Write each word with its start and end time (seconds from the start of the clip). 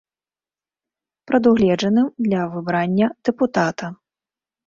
Прадугледжаным 1.31 2.07
для 2.29 2.41
выбрання 2.53 3.07
дэпутата. 3.29 3.87